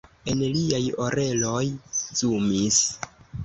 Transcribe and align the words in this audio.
En 0.31 0.39
liaj 0.53 0.79
oreloj 1.03 1.63
zumis. 2.23 2.85